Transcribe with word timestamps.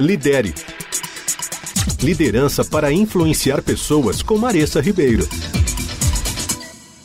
Lidere. 0.00 0.54
Liderança 2.02 2.64
para 2.64 2.90
influenciar 2.90 3.62
pessoas 3.62 4.22
com 4.22 4.38
Maressa 4.38 4.80
Ribeiro. 4.80 5.28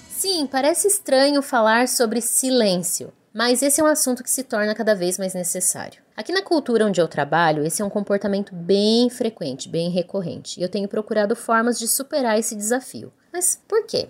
Sim, 0.09 0.47
parece 0.47 0.87
estranho 0.87 1.41
falar 1.41 1.89
sobre 1.89 2.21
silêncio, 2.21 3.11
mas 3.33 3.61
esse 3.61 3.81
é 3.81 3.83
um 3.83 3.87
assunto 3.87 4.23
que 4.23 4.31
se 4.31 4.41
torna 4.41 4.73
cada 4.73 4.95
vez 4.95 5.17
mais 5.17 5.33
necessário. 5.33 6.01
Aqui 6.15 6.31
na 6.31 6.41
cultura 6.41 6.85
onde 6.85 7.01
eu 7.01 7.09
trabalho, 7.09 7.65
esse 7.65 7.81
é 7.81 7.85
um 7.85 7.89
comportamento 7.89 8.55
bem 8.55 9.09
frequente, 9.09 9.67
bem 9.67 9.89
recorrente, 9.89 10.57
e 10.57 10.63
eu 10.63 10.69
tenho 10.69 10.87
procurado 10.87 11.35
formas 11.35 11.77
de 11.77 11.87
superar 11.89 12.39
esse 12.39 12.55
desafio. 12.55 13.11
Mas 13.33 13.61
por 13.67 13.85
quê? 13.85 14.07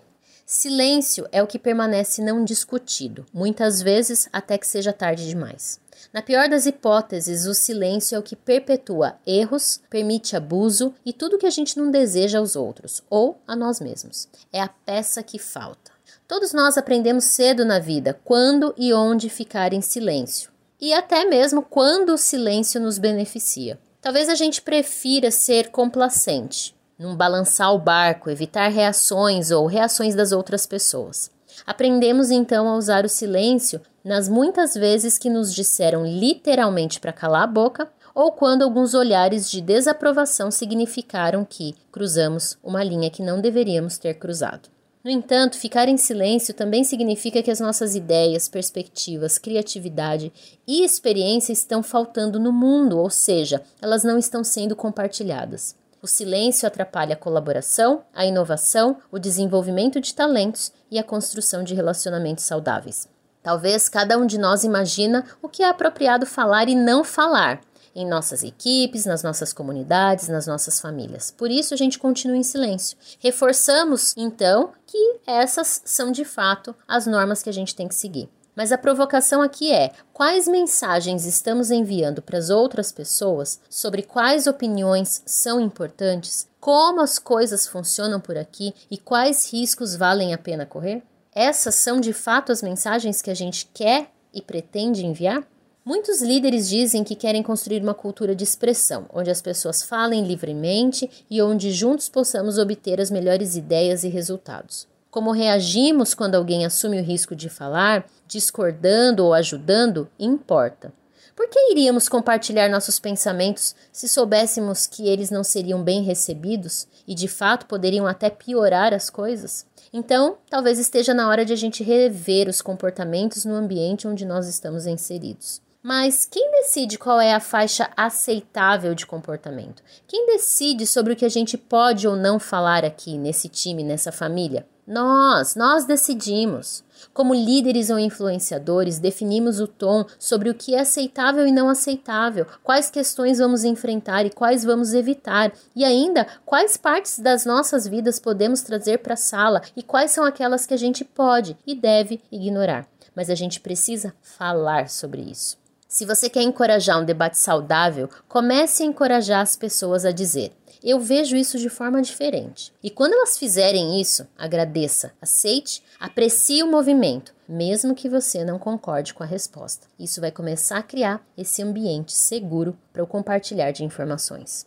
Silêncio 0.50 1.28
é 1.30 1.44
o 1.44 1.46
que 1.46 1.60
permanece 1.60 2.22
não 2.22 2.46
discutido, 2.46 3.26
muitas 3.34 3.82
vezes 3.82 4.30
até 4.32 4.58
que 4.58 4.66
seja 4.66 4.94
tarde 4.94 5.28
demais. 5.28 5.78
Na 6.14 6.22
pior 6.22 6.48
das 6.48 6.66
hipóteses, 6.66 7.46
o 7.46 7.54
silêncio 7.54 8.16
é 8.16 8.20
o 8.20 8.24
que 8.24 8.34
perpetua 8.34 9.18
erros, 9.28 9.82
permite 9.90 10.38
abuso 10.38 10.96
e 11.06 11.12
tudo 11.12 11.38
que 11.38 11.46
a 11.46 11.50
gente 11.50 11.78
não 11.78 11.92
deseja 11.92 12.40
aos 12.40 12.56
outros 12.56 13.04
ou 13.10 13.38
a 13.46 13.58
nós 13.58 13.82
mesmos. 13.82 14.30
É 14.54 14.62
a 14.62 14.70
peça 14.70 15.22
que 15.22 15.38
falta. 15.38 15.92
Todos 16.26 16.54
nós 16.54 16.78
aprendemos 16.78 17.26
cedo 17.26 17.66
na 17.66 17.78
vida 17.78 18.18
quando 18.24 18.74
e 18.78 18.94
onde 18.94 19.28
ficar 19.28 19.74
em 19.74 19.82
silêncio, 19.82 20.50
e 20.80 20.94
até 20.94 21.26
mesmo 21.26 21.62
quando 21.62 22.14
o 22.14 22.18
silêncio 22.18 22.80
nos 22.80 22.98
beneficia. 22.98 23.78
Talvez 24.00 24.30
a 24.30 24.36
gente 24.36 24.62
prefira 24.62 25.30
ser 25.30 25.72
complacente, 25.72 26.74
num 26.98 27.16
balançar 27.16 27.74
o 27.74 27.80
barco, 27.80 28.30
evitar 28.30 28.68
reações 28.70 29.52
ou 29.52 29.66
reações 29.66 30.16
das 30.16 30.32
outras 30.32 30.66
pessoas. 30.66 31.30
Aprendemos 31.66 32.32
então 32.32 32.68
a 32.68 32.76
usar 32.76 33.06
o 33.06 33.10
silêncio 33.10 33.82
nas 34.04 34.30
muitas 34.30 34.74
vezes 34.74 35.18
que 35.18 35.30
nos 35.30 35.54
disseram 35.54 36.06
literalmente 36.06 37.00
para 37.00 37.14
calar 37.14 37.44
a 37.44 37.48
boca 37.48 37.90
ou 38.16 38.32
quando 38.32 38.64
alguns 38.64 38.94
olhares 38.94 39.50
de 39.50 39.62
desaprovação 39.62 40.50
significaram 40.50 41.46
que 41.46 41.76
cruzamos 41.92 42.58
uma 42.64 42.84
linha 42.84 43.12
que 43.12 43.22
não 43.22 43.40
deveríamos 43.40 43.98
ter 43.98 44.16
cruzado. 44.16 44.70
No 45.04 45.12
entanto, 45.12 45.58
ficar 45.58 45.88
em 45.88 45.98
silêncio 45.98 46.54
também 46.54 46.84
significa 46.84 47.42
que 47.42 47.52
as 47.52 47.60
nossas 47.60 47.96
ideias, 47.96 48.50
perspectivas, 48.50 49.38
criatividade 49.38 50.34
e 50.68 50.84
experiência 50.84 51.54
estão 51.54 51.82
faltando 51.82 52.40
no 52.40 52.52
mundo, 52.52 52.98
ou 52.98 53.10
seja, 53.10 53.62
elas 53.82 54.04
não 54.04 54.18
estão 54.18 54.44
sendo 54.44 54.76
compartilhadas. 54.76 55.76
O 56.08 56.10
silêncio 56.10 56.66
atrapalha 56.66 57.16
a 57.16 57.18
colaboração, 57.18 58.02
a 58.16 58.26
inovação, 58.26 58.96
o 59.12 59.20
desenvolvimento 59.20 60.00
de 60.00 60.14
talentos 60.14 60.72
e 60.90 60.98
a 60.98 61.04
construção 61.04 61.66
de 61.66 61.76
relacionamentos 61.76 62.46
saudáveis. 62.46 63.10
Talvez 63.44 63.90
cada 63.90 64.18
um 64.18 64.26
de 64.26 64.38
nós 64.38 64.64
imagina 64.64 65.26
o 65.42 65.50
que 65.50 65.64
é 65.64 65.68
apropriado 65.68 66.26
falar 66.26 66.70
e 66.70 66.76
não 66.76 67.04
falar 67.04 67.60
em 67.94 68.08
nossas 68.08 68.42
equipes, 68.42 69.06
nas 69.06 69.22
nossas 69.22 69.52
comunidades, 69.52 70.30
nas 70.30 70.48
nossas 70.48 70.80
famílias. 70.80 71.30
Por 71.30 71.52
isso 71.52 71.74
a 71.74 71.78
gente 71.78 72.00
continua 72.00 72.38
em 72.38 72.44
silêncio. 72.44 72.98
Reforçamos 73.20 74.14
então 74.16 74.72
que 74.86 75.18
essas 75.28 75.82
são 75.84 76.10
de 76.10 76.24
fato 76.24 76.74
as 76.88 77.06
normas 77.06 77.44
que 77.44 77.50
a 77.50 77.54
gente 77.54 77.76
tem 77.76 77.86
que 77.86 77.96
seguir. 77.96 78.30
Mas 78.58 78.72
a 78.72 78.78
provocação 78.78 79.44
aqui 79.44 79.72
é: 79.72 79.92
quais 80.12 80.48
mensagens 80.48 81.28
estamos 81.28 81.70
enviando 81.70 82.24
para 82.24 82.40
as 82.40 82.50
outras 82.50 82.92
pessoas 82.92 83.60
sobre 83.70 84.02
quais 84.02 84.48
opiniões 84.48 85.22
são 85.28 85.62
importantes, 85.62 86.50
como 86.60 87.00
as 87.00 87.20
coisas 87.20 87.68
funcionam 87.68 88.20
por 88.20 88.36
aqui 88.36 88.74
e 88.90 88.98
quais 88.98 89.54
riscos 89.54 89.96
valem 89.96 90.34
a 90.34 90.40
pena 90.40 90.66
correr? 90.66 91.04
Essas 91.36 91.76
são 91.76 92.02
de 92.02 92.12
fato 92.12 92.52
as 92.52 92.64
mensagens 92.64 93.22
que 93.22 93.30
a 93.30 93.36
gente 93.36 93.70
quer 93.72 94.10
e 94.34 94.42
pretende 94.42 95.06
enviar? 95.06 95.48
Muitos 95.86 96.20
líderes 96.20 96.68
dizem 96.68 97.04
que 97.04 97.16
querem 97.16 97.44
construir 97.44 97.84
uma 97.84 97.94
cultura 97.94 98.36
de 98.36 98.44
expressão, 98.44 99.06
onde 99.14 99.30
as 99.30 99.40
pessoas 99.40 99.84
falem 99.84 100.26
livremente 100.26 101.08
e 101.30 101.44
onde 101.44 101.72
juntos 101.72 102.10
possamos 102.10 102.58
obter 102.58 103.00
as 103.00 103.12
melhores 103.12 103.56
ideias 103.56 104.04
e 104.04 104.08
resultados. 104.08 104.88
Como 105.10 105.32
reagimos 105.32 106.14
quando 106.14 106.36
alguém 106.36 106.66
assume 106.66 107.00
o 107.00 107.04
risco 107.04 107.36
de 107.36 107.50
falar, 107.50 108.06
discordando 108.28 109.26
ou 109.26 109.34
ajudando, 109.34 110.10
importa. 110.20 110.94
Por 111.36 111.48
que 111.50 111.72
iríamos 111.72 112.10
compartilhar 112.10 112.68
nossos 112.68 113.00
pensamentos 113.00 113.76
se 113.92 114.10
soubéssemos 114.10 114.88
que 114.88 115.08
eles 115.08 115.30
não 115.30 115.44
seriam 115.44 115.84
bem 115.84 116.02
recebidos 116.02 116.88
e 117.08 117.14
de 117.14 117.28
fato 117.28 117.68
poderiam 117.68 118.08
até 118.08 118.30
piorar 118.30 118.92
as 118.92 119.10
coisas? 119.10 119.66
Então, 119.94 120.38
talvez 120.50 120.80
esteja 120.80 121.14
na 121.14 121.30
hora 121.30 121.46
de 121.46 121.54
a 121.54 121.56
gente 121.56 121.84
rever 121.84 122.50
os 122.50 122.62
comportamentos 122.62 123.46
no 123.46 123.54
ambiente 123.54 124.08
onde 124.08 124.26
nós 124.26 124.48
estamos 124.48 124.88
inseridos. 124.88 125.62
Mas 125.82 126.26
quem 126.26 126.52
decide 126.52 126.98
qual 126.98 127.22
é 127.22 127.34
a 127.34 127.40
faixa 127.40 127.90
aceitável 127.96 128.94
de 128.94 129.06
comportamento? 129.06 129.84
Quem 130.08 130.26
decide 130.26 130.86
sobre 130.86 131.14
o 131.14 131.16
que 131.16 131.24
a 131.24 131.30
gente 131.30 131.58
pode 131.58 132.08
ou 132.08 132.16
não 132.16 132.40
falar 132.40 132.84
aqui, 132.84 133.18
nesse 133.18 133.48
time, 133.48 133.84
nessa 133.84 134.12
família? 134.12 134.66
Nós, 134.88 135.54
nós 135.54 135.84
decidimos. 135.84 136.82
Como 137.14 137.34
líderes 137.34 137.90
ou 137.90 138.00
influenciadores, 138.00 139.00
definimos 139.00 139.60
o 139.60 139.68
tom 139.68 140.06
sobre 140.18 140.50
o 140.50 140.54
que 140.54 140.74
é 140.74 140.80
aceitável 140.80 141.46
e 141.46 141.52
não 141.52 141.68
aceitável, 141.68 142.46
quais 142.64 142.90
questões 142.90 143.40
vamos 143.40 143.66
enfrentar 143.66 144.26
e 144.26 144.30
quais 144.30 144.64
vamos 144.64 144.94
evitar, 144.94 145.52
e 145.76 145.84
ainda 145.84 146.26
quais 146.46 146.78
partes 146.78 147.20
das 147.20 147.46
nossas 147.46 147.86
vidas 147.86 148.18
podemos 148.18 148.62
trazer 148.62 149.00
para 149.00 149.16
a 149.16 149.18
sala 149.18 149.62
e 149.76 149.84
quais 149.84 150.12
são 150.12 150.24
aquelas 150.24 150.66
que 150.66 150.74
a 150.74 150.78
gente 150.78 151.04
pode 151.04 151.58
e 151.68 151.76
deve 151.76 152.22
ignorar. 152.32 152.88
Mas 153.14 153.30
a 153.30 153.36
gente 153.36 153.60
precisa 153.60 154.14
falar 154.22 154.90
sobre 154.90 155.22
isso. 155.22 155.67
Se 155.88 156.06
você 156.06 156.30
quer 156.30 156.42
encorajar 156.42 157.02
um 157.02 157.06
debate 157.06 157.38
saudável, 157.38 158.10
comece 158.28 158.84
a 158.84 158.86
encorajar 158.86 159.42
as 159.42 159.56
pessoas 159.56 160.04
a 160.04 160.12
dizer: 160.12 160.52
eu 160.84 161.00
vejo 161.00 161.36
isso 161.36 161.58
de 161.58 161.70
forma 161.70 162.02
diferente. 162.02 162.74
E 162.84 162.90
quando 162.90 163.14
elas 163.14 163.38
fizerem 163.38 164.00
isso, 164.00 164.28
agradeça, 164.38 165.14
aceite, 165.22 165.82
aprecie 166.00 166.62
o 166.62 166.68
movimento, 166.68 167.34
mesmo 167.48 167.96
que 167.96 168.10
você 168.10 168.44
não 168.44 168.60
concorde 168.60 169.14
com 169.14 169.24
a 169.24 169.26
resposta. 169.26 169.88
Isso 169.98 170.20
vai 170.20 170.32
começar 170.32 170.78
a 170.78 170.84
criar 170.84 171.26
esse 171.38 171.64
ambiente 171.64 172.12
seguro 172.12 172.78
para 172.92 173.04
o 173.04 173.08
compartilhar 173.08 173.72
de 173.72 173.84
informações. 173.84 174.66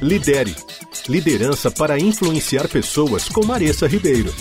Lidere. 0.00 0.56
Liderança 1.08 1.70
para 1.70 1.98
influenciar 1.98 2.68
pessoas 2.68 3.28
com 3.28 3.44
Maressa 3.44 3.86
Ribeiro. 3.86 4.32